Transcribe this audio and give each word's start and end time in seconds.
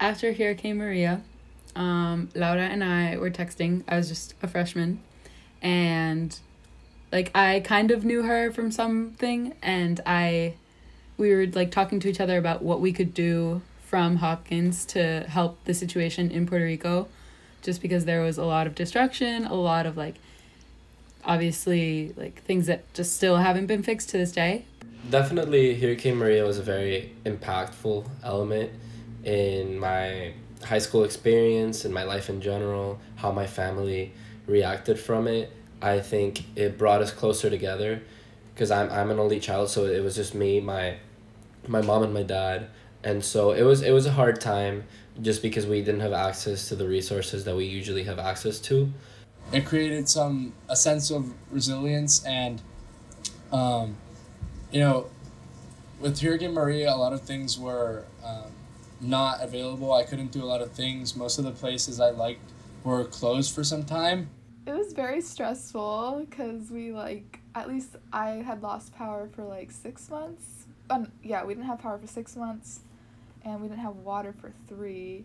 after 0.00 0.32
Hurricane 0.32 0.76
Maria, 0.76 1.22
um, 1.74 2.28
Laura 2.34 2.62
and 2.62 2.82
I 2.82 3.16
were 3.16 3.30
texting. 3.30 3.82
I 3.88 3.96
was 3.96 4.08
just 4.08 4.34
a 4.42 4.48
freshman, 4.48 5.00
and 5.62 6.38
like 7.12 7.30
I 7.34 7.60
kind 7.60 7.90
of 7.90 8.04
knew 8.04 8.22
her 8.22 8.50
from 8.50 8.70
something, 8.70 9.54
and 9.62 10.00
I, 10.06 10.54
we 11.16 11.34
were 11.34 11.46
like 11.46 11.70
talking 11.70 12.00
to 12.00 12.08
each 12.08 12.20
other 12.20 12.38
about 12.38 12.62
what 12.62 12.80
we 12.80 12.92
could 12.92 13.14
do 13.14 13.62
from 13.82 14.16
Hopkins 14.16 14.84
to 14.86 15.20
help 15.28 15.62
the 15.64 15.74
situation 15.74 16.30
in 16.30 16.46
Puerto 16.46 16.64
Rico, 16.64 17.08
just 17.62 17.80
because 17.80 18.04
there 18.04 18.22
was 18.22 18.38
a 18.38 18.44
lot 18.44 18.66
of 18.66 18.74
destruction, 18.74 19.44
a 19.44 19.54
lot 19.54 19.86
of 19.86 19.96
like, 19.96 20.16
obviously 21.24 22.12
like 22.16 22.42
things 22.42 22.66
that 22.66 22.92
just 22.94 23.14
still 23.14 23.36
haven't 23.36 23.66
been 23.66 23.82
fixed 23.82 24.08
to 24.10 24.18
this 24.18 24.32
day. 24.32 24.64
Definitely, 25.08 25.78
Hurricane 25.78 26.16
Maria 26.16 26.44
was 26.44 26.58
a 26.58 26.62
very 26.62 27.12
impactful 27.24 28.08
element 28.24 28.72
in 29.26 29.78
my 29.78 30.32
high 30.62 30.78
school 30.78 31.04
experience 31.04 31.84
and 31.84 31.92
my 31.92 32.04
life 32.04 32.30
in 32.30 32.40
general, 32.40 32.98
how 33.16 33.32
my 33.32 33.46
family 33.46 34.12
reacted 34.46 34.98
from 34.98 35.26
it. 35.26 35.52
I 35.82 36.00
think 36.00 36.44
it 36.56 36.78
brought 36.78 37.02
us 37.02 37.10
closer 37.10 37.50
together 37.50 38.00
because 38.54 38.70
I'm, 38.70 38.90
I'm 38.90 39.10
an 39.10 39.18
only 39.18 39.40
child, 39.40 39.68
so 39.68 39.84
it 39.84 40.02
was 40.02 40.14
just 40.14 40.34
me, 40.34 40.60
my 40.60 40.96
my 41.66 41.82
mom 41.82 42.04
and 42.04 42.14
my 42.14 42.22
dad. 42.22 42.68
And 43.02 43.22
so 43.22 43.50
it 43.50 43.62
was 43.62 43.82
it 43.82 43.90
was 43.90 44.06
a 44.06 44.12
hard 44.12 44.40
time 44.40 44.84
just 45.20 45.42
because 45.42 45.66
we 45.66 45.80
didn't 45.80 46.00
have 46.00 46.12
access 46.12 46.68
to 46.68 46.76
the 46.76 46.86
resources 46.86 47.44
that 47.44 47.56
we 47.56 47.64
usually 47.64 48.04
have 48.04 48.18
access 48.18 48.58
to. 48.60 48.92
It 49.52 49.66
created 49.66 50.08
some 50.08 50.54
a 50.68 50.76
sense 50.76 51.10
of 51.10 51.32
resilience 51.50 52.24
and 52.24 52.62
um, 53.52 53.96
you 54.70 54.80
know 54.80 55.08
with 56.00 56.20
Hurricane 56.20 56.52
Maria 56.52 56.92
a 56.92 56.96
lot 56.96 57.12
of 57.12 57.22
things 57.22 57.58
were 57.58 58.04
um, 58.24 58.52
not 59.00 59.42
available. 59.42 59.92
I 59.92 60.04
couldn't 60.04 60.32
do 60.32 60.42
a 60.42 60.46
lot 60.46 60.62
of 60.62 60.72
things. 60.72 61.16
Most 61.16 61.38
of 61.38 61.44
the 61.44 61.52
places 61.52 62.00
I 62.00 62.10
liked 62.10 62.40
were 62.84 63.04
closed 63.04 63.54
for 63.54 63.64
some 63.64 63.84
time. 63.84 64.30
It 64.66 64.72
was 64.72 64.92
very 64.92 65.20
stressful 65.20 66.26
because 66.28 66.70
we 66.70 66.92
like 66.92 67.40
at 67.54 67.68
least 67.68 67.96
I 68.12 68.30
had 68.30 68.62
lost 68.62 68.94
power 68.94 69.28
for 69.34 69.44
like 69.44 69.70
six 69.70 70.10
months. 70.10 70.66
Um, 70.90 71.10
yeah, 71.22 71.44
we 71.44 71.54
didn't 71.54 71.66
have 71.66 71.78
power 71.78 71.98
for 71.98 72.06
six 72.06 72.36
months, 72.36 72.80
and 73.44 73.60
we 73.60 73.68
didn't 73.68 73.80
have 73.80 73.96
water 73.96 74.32
for 74.32 74.52
three. 74.68 75.24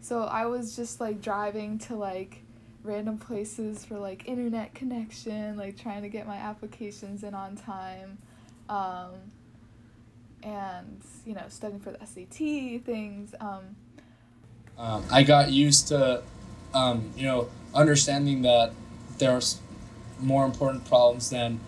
So 0.00 0.22
I 0.22 0.46
was 0.46 0.76
just 0.76 1.00
like 1.00 1.20
driving 1.20 1.78
to 1.80 1.96
like 1.96 2.42
random 2.82 3.18
places 3.18 3.84
for 3.84 3.98
like 3.98 4.26
internet 4.26 4.74
connection, 4.74 5.56
like 5.56 5.76
trying 5.76 6.02
to 6.02 6.08
get 6.08 6.26
my 6.26 6.36
applications 6.36 7.22
in 7.22 7.34
on 7.34 7.56
time. 7.56 8.18
Um, 8.68 9.12
and 10.42 11.02
you 11.24 11.34
know 11.34 11.44
studying 11.48 11.80
for 11.80 11.92
the 11.92 12.06
SAT 12.06 12.84
things. 12.84 13.34
Um, 13.40 13.76
um, 14.78 15.04
I 15.10 15.22
got 15.24 15.50
used 15.50 15.88
to, 15.88 16.22
um, 16.72 17.10
you 17.16 17.24
know, 17.24 17.48
understanding 17.74 18.42
that 18.42 18.72
there's 19.18 19.60
more 20.20 20.44
important 20.44 20.86
problems 20.86 21.30
than 21.30 21.60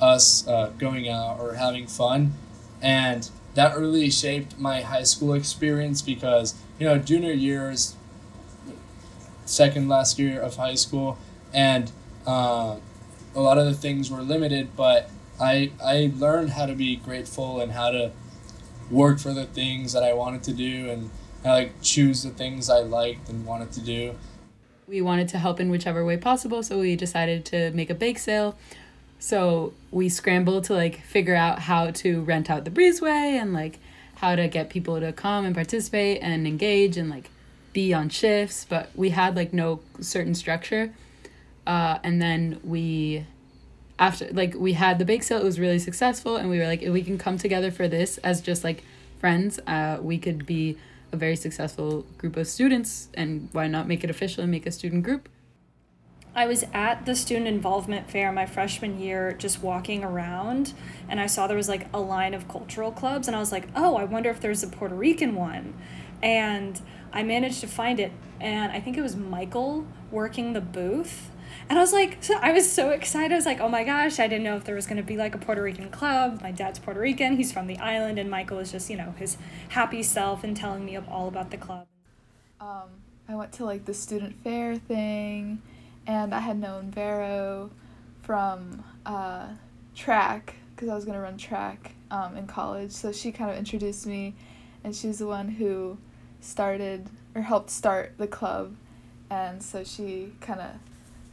us 0.00 0.46
uh, 0.48 0.72
going 0.78 1.08
out 1.08 1.38
or 1.40 1.54
having 1.54 1.86
fun, 1.86 2.32
and 2.80 3.28
that 3.54 3.76
really 3.78 4.10
shaped 4.10 4.58
my 4.58 4.80
high 4.80 5.02
school 5.02 5.34
experience 5.34 6.02
because 6.02 6.54
you 6.78 6.86
know 6.86 6.98
junior 6.98 7.32
year 7.32 7.70
is 7.70 7.96
second 9.44 9.88
last 9.88 10.18
year 10.18 10.40
of 10.40 10.56
high 10.56 10.74
school, 10.74 11.18
and 11.52 11.92
uh, 12.26 12.76
a 13.34 13.40
lot 13.40 13.58
of 13.58 13.66
the 13.66 13.74
things 13.74 14.10
were 14.10 14.22
limited, 14.22 14.76
but 14.76 15.10
I 15.40 15.72
I 15.82 16.12
learned 16.16 16.50
how 16.50 16.66
to 16.66 16.74
be 16.74 16.96
grateful 16.96 17.60
and 17.60 17.72
how 17.72 17.90
to 17.90 18.12
work 18.90 19.18
for 19.18 19.32
the 19.32 19.46
things 19.46 19.92
that 19.92 20.02
I 20.02 20.12
wanted 20.12 20.42
to 20.44 20.52
do 20.52 20.90
and 20.90 21.10
I 21.44 21.48
like 21.50 21.82
choose 21.82 22.22
the 22.22 22.30
things 22.30 22.70
I 22.70 22.78
liked 22.78 23.28
and 23.28 23.44
wanted 23.44 23.72
to 23.72 23.80
do. 23.80 24.14
We 24.86 25.00
wanted 25.02 25.28
to 25.28 25.38
help 25.38 25.60
in 25.60 25.70
whichever 25.70 26.04
way 26.04 26.16
possible, 26.16 26.62
so 26.62 26.80
we 26.80 26.96
decided 26.96 27.44
to 27.46 27.70
make 27.72 27.90
a 27.90 27.94
bake 27.94 28.18
sale. 28.18 28.56
So 29.18 29.72
we 29.90 30.08
scrambled 30.08 30.64
to 30.64 30.74
like 30.74 31.00
figure 31.02 31.34
out 31.34 31.60
how 31.60 31.90
to 31.90 32.22
rent 32.22 32.50
out 32.50 32.64
the 32.64 32.70
breezeway 32.70 33.40
and 33.40 33.52
like 33.52 33.78
how 34.16 34.36
to 34.36 34.48
get 34.48 34.70
people 34.70 35.00
to 35.00 35.12
come 35.12 35.44
and 35.44 35.54
participate 35.54 36.20
and 36.22 36.46
engage 36.46 36.96
and 36.96 37.10
like 37.10 37.30
be 37.72 37.92
on 37.92 38.08
shifts, 38.08 38.64
but 38.66 38.90
we 38.94 39.10
had 39.10 39.36
like 39.36 39.52
no 39.52 39.80
certain 40.00 40.34
structure. 40.34 40.92
Uh, 41.66 41.98
and 42.02 42.20
then 42.20 42.60
we 42.62 43.26
after 43.98 44.28
like 44.32 44.54
we 44.54 44.72
had 44.72 44.98
the 44.98 45.04
bake 45.04 45.22
sale 45.22 45.38
it 45.38 45.44
was 45.44 45.60
really 45.60 45.78
successful 45.78 46.36
and 46.36 46.50
we 46.50 46.58
were 46.58 46.66
like 46.66 46.82
if 46.82 46.92
we 46.92 47.02
can 47.02 47.16
come 47.18 47.38
together 47.38 47.70
for 47.70 47.86
this 47.86 48.18
as 48.18 48.40
just 48.40 48.64
like 48.64 48.82
friends 49.20 49.58
uh, 49.66 49.98
we 50.00 50.18
could 50.18 50.44
be 50.44 50.76
a 51.12 51.16
very 51.16 51.36
successful 51.36 52.04
group 52.18 52.36
of 52.36 52.46
students 52.46 53.08
and 53.14 53.48
why 53.52 53.66
not 53.68 53.86
make 53.86 54.02
it 54.02 54.10
official 54.10 54.42
and 54.42 54.50
make 54.50 54.66
a 54.66 54.72
student 54.72 55.04
group 55.04 55.28
I 56.36 56.46
was 56.46 56.64
at 56.74 57.06
the 57.06 57.14
student 57.14 57.46
involvement 57.46 58.10
fair 58.10 58.32
my 58.32 58.46
freshman 58.46 58.98
year 58.98 59.32
just 59.32 59.62
walking 59.62 60.02
around 60.02 60.72
and 61.08 61.20
I 61.20 61.26
saw 61.26 61.46
there 61.46 61.56
was 61.56 61.68
like 61.68 61.86
a 61.94 62.00
line 62.00 62.34
of 62.34 62.48
cultural 62.48 62.90
clubs 62.90 63.28
and 63.28 63.36
I 63.36 63.38
was 63.38 63.52
like, 63.52 63.68
"Oh, 63.76 63.94
I 63.94 64.02
wonder 64.02 64.30
if 64.30 64.40
there's 64.40 64.64
a 64.64 64.66
Puerto 64.66 64.96
Rican 64.96 65.36
one." 65.36 65.74
And 66.20 66.80
I 67.12 67.22
managed 67.22 67.60
to 67.60 67.68
find 67.68 68.00
it 68.00 68.10
and 68.40 68.72
I 68.72 68.80
think 68.80 68.98
it 68.98 69.02
was 69.02 69.14
Michael 69.14 69.86
working 70.10 70.54
the 70.54 70.60
booth 70.60 71.30
and 71.68 71.78
I 71.78 71.82
was 71.82 71.92
like, 71.92 72.18
so 72.20 72.34
I 72.40 72.52
was 72.52 72.70
so 72.70 72.90
excited. 72.90 73.32
I 73.32 73.36
was 73.36 73.46
like, 73.46 73.60
oh 73.60 73.68
my 73.68 73.84
gosh, 73.84 74.18
I 74.18 74.26
didn't 74.26 74.44
know 74.44 74.56
if 74.56 74.64
there 74.64 74.74
was 74.74 74.86
going 74.86 74.98
to 74.98 75.02
be 75.02 75.16
like 75.16 75.34
a 75.34 75.38
Puerto 75.38 75.62
Rican 75.62 75.90
club. 75.90 76.40
My 76.42 76.50
dad's 76.50 76.78
Puerto 76.78 77.00
Rican. 77.00 77.36
He's 77.36 77.52
from 77.52 77.66
the 77.66 77.78
island. 77.78 78.18
And 78.18 78.30
Michael 78.30 78.58
is 78.58 78.70
just, 78.70 78.90
you 78.90 78.96
know, 78.96 79.14
his 79.18 79.36
happy 79.70 80.02
self 80.02 80.44
and 80.44 80.56
telling 80.56 80.84
me 80.84 80.96
all 80.96 81.28
about 81.28 81.50
the 81.50 81.56
club. 81.56 81.86
Um, 82.60 82.88
I 83.28 83.34
went 83.34 83.52
to 83.54 83.64
like 83.64 83.84
the 83.84 83.94
student 83.94 84.36
fair 84.44 84.76
thing, 84.76 85.62
and 86.06 86.34
I 86.34 86.40
had 86.40 86.58
known 86.58 86.90
Vero 86.90 87.70
from 88.22 88.84
uh, 89.06 89.48
track 89.94 90.54
because 90.74 90.88
I 90.88 90.94
was 90.94 91.04
going 91.04 91.14
to 91.14 91.22
run 91.22 91.38
track 91.38 91.92
um, 92.10 92.36
in 92.36 92.46
college. 92.46 92.90
So 92.90 93.12
she 93.12 93.32
kind 93.32 93.50
of 93.50 93.56
introduced 93.56 94.06
me, 94.06 94.34
and 94.82 94.94
she's 94.94 95.18
the 95.18 95.26
one 95.26 95.48
who 95.48 95.98
started 96.40 97.08
or 97.34 97.42
helped 97.42 97.70
start 97.70 98.14
the 98.18 98.26
club. 98.26 98.76
And 99.30 99.62
so 99.62 99.82
she 99.82 100.32
kind 100.40 100.60
of 100.60 100.70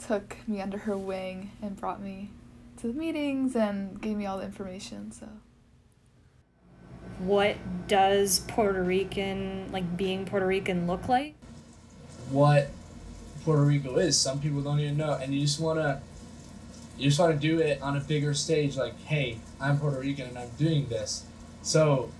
took 0.07 0.37
me 0.47 0.61
under 0.61 0.79
her 0.79 0.97
wing 0.97 1.51
and 1.61 1.75
brought 1.75 2.01
me 2.01 2.29
to 2.77 2.87
the 2.87 2.93
meetings 2.93 3.55
and 3.55 4.01
gave 4.01 4.17
me 4.17 4.25
all 4.25 4.37
the 4.37 4.45
information. 4.45 5.11
So, 5.11 5.27
what 7.19 7.57
does 7.87 8.39
Puerto 8.39 8.81
Rican, 8.81 9.71
like 9.71 9.97
being 9.97 10.25
Puerto 10.25 10.47
Rican, 10.47 10.87
look 10.87 11.07
like? 11.07 11.35
What 12.29 12.69
Puerto 13.43 13.63
Rico 13.63 13.97
is. 13.97 14.19
Some 14.19 14.39
people 14.39 14.61
don't 14.61 14.79
even 14.79 14.97
know, 14.97 15.13
and 15.13 15.33
you 15.33 15.41
just 15.41 15.59
wanna, 15.59 16.01
you 16.97 17.09
just 17.09 17.19
wanna 17.19 17.35
do 17.35 17.59
it 17.59 17.81
on 17.81 17.97
a 17.97 17.99
bigger 17.99 18.33
stage. 18.33 18.77
Like, 18.77 18.99
hey, 19.05 19.37
I'm 19.59 19.79
Puerto 19.79 19.99
Rican 19.99 20.27
and 20.27 20.37
I'm 20.37 20.49
doing 20.57 20.87
this. 20.87 21.25
So, 21.61 22.11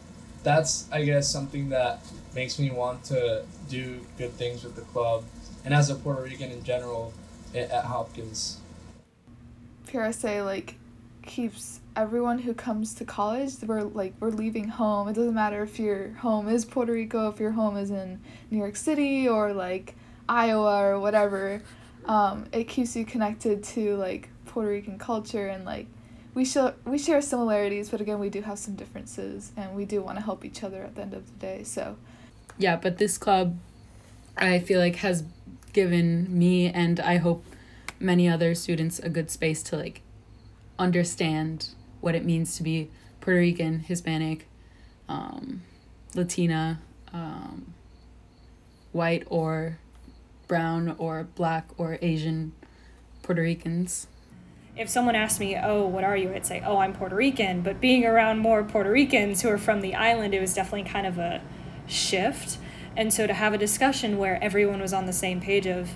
that's 0.43 0.91
I 0.91 1.03
guess 1.03 1.29
something 1.29 1.69
that 1.69 1.99
makes 2.33 2.57
me 2.57 2.71
want 2.71 3.03
to 3.05 3.43
do 3.69 3.99
good 4.17 4.31
things 4.33 4.63
with 4.63 4.75
the 4.75 4.81
club, 4.81 5.23
and 5.63 5.73
as 5.73 5.89
a 5.89 5.95
Puerto 5.95 6.23
Rican 6.23 6.51
in 6.51 6.63
general, 6.63 7.13
at 7.55 7.85
Hopkins. 7.85 8.59
PRSA 9.87 10.45
like 10.45 10.75
keeps 11.23 11.79
everyone 11.95 12.39
who 12.39 12.53
comes 12.53 12.93
to 12.95 13.05
college 13.05 13.53
we're 13.65 13.81
like 13.81 14.13
we're 14.19 14.29
leaving 14.29 14.67
home 14.67 15.07
it 15.07 15.13
doesn't 15.13 15.33
matter 15.33 15.61
if 15.61 15.77
your 15.77 16.09
home 16.13 16.47
is 16.47 16.63
puerto 16.65 16.93
rico 16.93 17.29
if 17.29 17.39
your 17.39 17.51
home 17.51 17.77
is 17.77 17.91
in 17.91 18.19
new 18.49 18.57
york 18.57 18.75
city 18.75 19.27
or 19.27 19.53
like 19.53 19.93
iowa 20.29 20.81
or 20.81 20.99
whatever 20.99 21.61
um, 22.05 22.45
it 22.51 22.63
keeps 22.63 22.95
you 22.95 23.05
connected 23.05 23.63
to 23.63 23.95
like 23.97 24.29
puerto 24.45 24.69
rican 24.69 24.97
culture 24.97 25.47
and 25.47 25.65
like 25.65 25.85
we 26.33 26.45
share 26.45 26.73
we 26.85 26.97
share 26.97 27.21
similarities 27.21 27.89
but 27.89 27.99
again 27.99 28.19
we 28.19 28.29
do 28.29 28.41
have 28.41 28.57
some 28.57 28.75
differences 28.75 29.51
and 29.57 29.75
we 29.75 29.85
do 29.85 30.01
want 30.01 30.17
to 30.17 30.23
help 30.23 30.45
each 30.45 30.63
other 30.63 30.83
at 30.83 30.95
the 30.95 31.01
end 31.01 31.13
of 31.13 31.25
the 31.25 31.45
day 31.45 31.63
so 31.63 31.97
yeah 32.57 32.75
but 32.75 32.97
this 32.97 33.17
club 33.17 33.57
i 34.37 34.59
feel 34.59 34.79
like 34.79 34.95
has 34.95 35.23
given 35.73 36.27
me 36.37 36.69
and 36.69 36.99
I 36.99 37.17
hope 37.17 37.43
many 37.99 38.27
other 38.27 38.55
students 38.55 38.99
a 38.99 39.09
good 39.09 39.29
space 39.29 39.61
to 39.63 39.77
like 39.77 40.01
understand 40.79 41.69
what 42.01 42.15
it 42.15 42.25
means 42.25 42.57
to 42.57 42.63
be 42.63 42.89
Puerto 43.19 43.39
Rican, 43.39 43.81
Hispanic, 43.81 44.47
um, 45.07 45.61
Latina, 46.15 46.79
um, 47.13 47.73
white 48.91 49.23
or 49.27 49.77
brown 50.47 50.95
or 50.97 51.27
black 51.35 51.67
or 51.77 51.97
Asian 52.01 52.51
Puerto 53.21 53.41
Ricans. 53.41 54.07
If 54.75 54.89
someone 54.89 55.15
asked 55.15 55.39
me, 55.39 55.55
"Oh, 55.55 55.85
what 55.85 56.03
are 56.03 56.17
you?" 56.17 56.33
I'd 56.33 56.45
say, 56.45 56.61
"Oh, 56.65 56.77
I'm 56.77 56.93
Puerto 56.93 57.15
Rican." 57.15 57.61
But 57.61 57.79
being 57.79 58.05
around 58.05 58.39
more 58.39 58.63
Puerto 58.63 58.89
Ricans 58.89 59.41
who 59.41 59.49
are 59.49 59.57
from 59.57 59.81
the 59.81 59.95
island, 59.95 60.33
it 60.33 60.41
was 60.41 60.53
definitely 60.53 60.89
kind 60.89 61.05
of 61.05 61.17
a 61.17 61.41
shift. 61.87 62.57
And 62.95 63.13
so 63.13 63.25
to 63.25 63.33
have 63.33 63.53
a 63.53 63.57
discussion 63.57 64.17
where 64.17 64.43
everyone 64.43 64.81
was 64.81 64.93
on 64.93 65.05
the 65.05 65.13
same 65.13 65.39
page 65.39 65.65
of, 65.65 65.89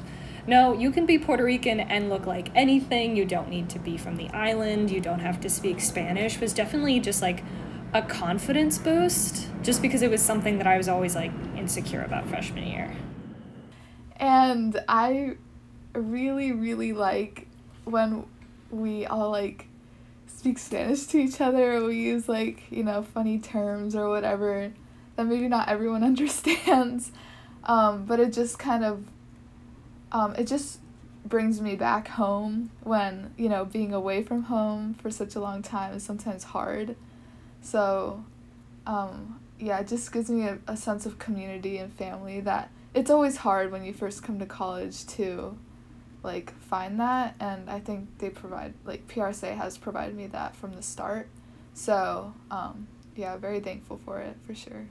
no, 0.47 0.73
you 0.73 0.91
can 0.91 1.05
be 1.05 1.17
Puerto 1.17 1.43
Rican 1.43 1.79
and 1.79 2.09
look 2.09 2.25
like 2.25 2.51
anything. 2.55 3.15
You 3.15 3.25
don't 3.25 3.49
need 3.49 3.69
to 3.69 3.79
be 3.79 3.97
from 3.97 4.15
the 4.15 4.29
island. 4.29 4.91
You 4.91 5.01
don't 5.01 5.19
have 5.19 5.41
to 5.41 5.49
speak 5.49 5.81
Spanish 5.81 6.39
was 6.39 6.53
definitely 6.53 6.99
just 6.99 7.21
like 7.21 7.43
a 7.93 8.01
confidence 8.01 8.77
boost 8.77 9.47
just 9.63 9.81
because 9.81 10.01
it 10.01 10.11
was 10.11 10.21
something 10.21 10.57
that 10.57 10.67
I 10.67 10.77
was 10.77 10.87
always 10.87 11.15
like 11.15 11.31
insecure 11.55 12.03
about 12.03 12.27
freshman 12.27 12.67
year. 12.67 12.95
And 14.17 14.81
I 14.87 15.37
really, 15.93 16.51
really 16.51 16.93
like 16.93 17.47
when 17.83 18.25
we 18.69 19.05
all 19.05 19.31
like 19.31 19.67
speak 20.27 20.59
Spanish 20.59 21.05
to 21.07 21.17
each 21.17 21.41
other. 21.41 21.83
We 21.83 21.97
use 21.97 22.29
like, 22.29 22.71
you 22.71 22.83
know, 22.83 23.01
funny 23.01 23.39
terms 23.39 23.95
or 23.95 24.09
whatever 24.09 24.71
that 25.15 25.25
maybe 25.25 25.47
not 25.47 25.67
everyone 25.69 26.03
understands. 26.11 27.11
Um, 27.63 28.05
but 28.05 28.19
it 28.19 28.31
just 28.31 28.59
kind 28.59 28.83
of, 28.83 29.05
um, 30.11 30.35
it 30.35 30.45
just 30.45 30.79
brings 31.25 31.59
me 31.59 31.75
back 31.75 32.09
home 32.09 32.69
when, 32.83 33.33
you 33.37 33.49
know, 33.49 33.65
being 33.65 33.93
away 33.93 34.21
from 34.21 34.43
home 34.43 34.93
for 34.93 35.09
such 35.09 35.35
a 35.35 35.39
long 35.39 35.63
time 35.63 35.95
is 35.95 36.03
sometimes 36.03 36.43
hard. 36.43 36.95
So, 37.61 38.23
um, 38.85 39.39
yeah, 39.59 39.79
it 39.79 39.87
just 39.87 40.11
gives 40.11 40.29
me 40.29 40.47
a, 40.47 40.59
a 40.67 40.77
sense 40.77 41.07
of 41.07 41.17
community 41.17 41.79
and 41.79 41.91
family 41.91 42.39
that 42.41 42.69
it's 42.93 43.09
always 43.09 43.37
hard 43.37 43.71
when 43.71 43.83
you 43.83 43.93
first 43.93 44.23
come 44.23 44.39
to 44.39 44.45
college 44.45 45.05
to 45.05 45.57
like 46.23 46.51
find 46.59 46.99
that 46.99 47.35
and 47.39 47.69
i 47.69 47.79
think 47.79 48.09
they 48.17 48.29
provide 48.29 48.73
like 48.83 49.07
prsa 49.07 49.55
has 49.55 49.77
provided 49.77 50.15
me 50.15 50.25
that 50.25 50.55
from 50.55 50.73
the 50.73 50.81
start 50.81 51.27
so 51.75 52.33
um, 52.49 52.87
yeah 53.15 53.37
very 53.37 53.59
thankful 53.59 53.99
for 54.05 54.19
it 54.19 54.35
for 54.45 54.53
sure 54.55 54.85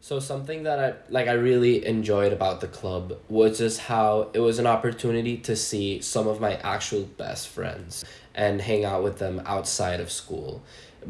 So 0.00 0.20
something 0.20 0.62
that 0.62 0.78
I 0.78 0.94
like 1.08 1.26
I 1.26 1.32
really 1.32 1.84
enjoyed 1.84 2.32
about 2.32 2.60
the 2.60 2.68
club 2.68 3.18
was 3.28 3.58
just 3.58 3.80
how 3.80 4.30
it 4.34 4.38
was 4.38 4.60
an 4.60 4.66
opportunity 4.66 5.36
to 5.38 5.56
see 5.56 6.00
some 6.00 6.28
of 6.28 6.40
my 6.40 6.54
actual 6.58 7.02
best 7.02 7.48
friends 7.48 8.04
and 8.32 8.60
hang 8.60 8.84
out 8.84 9.02
with 9.02 9.18
them 9.18 9.42
outside 9.46 9.98
of 9.98 10.12
school. 10.12 10.62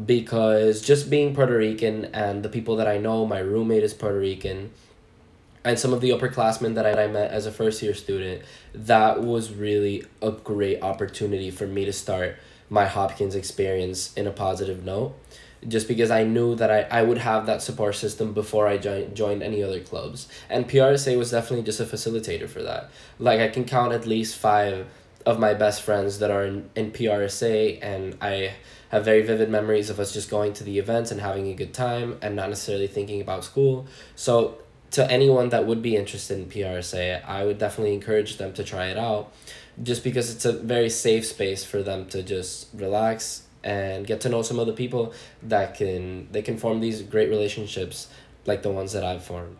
Because 0.03 0.81
just 0.81 1.11
being 1.11 1.35
Puerto 1.35 1.55
Rican 1.55 2.05
and 2.05 2.41
the 2.41 2.49
people 2.49 2.75
that 2.77 2.87
I 2.87 2.97
know, 2.97 3.23
my 3.27 3.37
roommate 3.37 3.83
is 3.83 3.93
Puerto 3.93 4.17
Rican, 4.17 4.71
and 5.63 5.77
some 5.77 5.93
of 5.93 6.01
the 6.01 6.09
upperclassmen 6.09 6.73
that 6.73 6.87
I 6.87 7.05
met 7.05 7.29
as 7.29 7.45
a 7.45 7.51
first 7.51 7.83
year 7.83 7.93
student, 7.93 8.41
that 8.73 9.21
was 9.21 9.53
really 9.53 10.05
a 10.23 10.31
great 10.31 10.81
opportunity 10.81 11.51
for 11.51 11.67
me 11.67 11.85
to 11.85 11.93
start 11.93 12.37
my 12.67 12.85
Hopkins 12.85 13.35
experience 13.35 14.11
in 14.15 14.25
a 14.25 14.31
positive 14.31 14.83
note 14.83 15.15
just 15.67 15.87
because 15.87 16.11
I 16.11 16.23
knew 16.23 16.55
that 16.55 16.71
I, 16.71 16.99
I 16.99 17.03
would 17.03 17.17
have 17.17 17.45
that 17.45 17.61
support 17.61 17.95
system 17.95 18.33
before 18.33 18.67
I 18.67 18.77
joined, 18.77 19.15
joined 19.15 19.41
any 19.41 19.63
other 19.63 19.79
clubs. 19.79 20.27
And 20.49 20.67
PRSA 20.67 21.17
was 21.17 21.31
definitely 21.31 21.63
just 21.63 21.79
a 21.79 21.85
facilitator 21.85 22.47
for 22.47 22.61
that. 22.63 22.89
Like, 23.19 23.39
I 23.39 23.47
can 23.47 23.65
count 23.65 23.93
at 23.93 24.05
least 24.05 24.37
five 24.37 24.87
of 25.25 25.39
my 25.39 25.53
best 25.53 25.81
friends 25.81 26.19
that 26.19 26.31
are 26.31 26.45
in, 26.45 26.69
in 26.75 26.91
PRSA, 26.91 27.79
and 27.81 28.17
I 28.21 28.53
have 28.89 29.03
very 29.03 29.21
vivid 29.21 29.49
memories 29.49 29.89
of 29.89 29.99
us 29.99 30.13
just 30.13 30.29
going 30.29 30.53
to 30.53 30.63
the 30.63 30.79
events 30.79 31.11
and 31.11 31.19
having 31.19 31.47
a 31.47 31.53
good 31.53 31.73
time 31.73 32.17
and 32.21 32.35
not 32.35 32.49
necessarily 32.49 32.87
thinking 32.87 33.19
about 33.19 33.43
school. 33.43 33.87
So, 34.15 34.59
to 34.91 35.09
anyone 35.11 35.49
that 35.49 35.65
would 35.65 35.81
be 35.81 35.97
interested 35.97 36.39
in 36.39 36.45
PRSA, 36.45 37.25
I 37.25 37.43
would 37.43 37.57
definitely 37.57 37.93
encourage 37.93 38.37
them 38.37 38.53
to 38.53 38.63
try 38.63 38.87
it 38.87 38.97
out 38.97 39.33
just 39.83 40.03
because 40.03 40.33
it's 40.33 40.45
a 40.45 40.53
very 40.53 40.89
safe 40.89 41.25
space 41.25 41.65
for 41.65 41.83
them 41.83 42.07
to 42.07 42.23
just 42.23 42.67
relax 42.73 43.46
and 43.63 44.05
get 44.05 44.21
to 44.21 44.29
know 44.29 44.41
some 44.41 44.59
other 44.59 44.73
people 44.73 45.13
that 45.43 45.75
can 45.75 46.27
they 46.31 46.41
can 46.41 46.57
form 46.57 46.79
these 46.79 47.01
great 47.01 47.29
relationships 47.29 48.09
like 48.45 48.63
the 48.63 48.69
ones 48.69 48.93
that 48.93 49.03
I've 49.03 49.23
formed. 49.23 49.57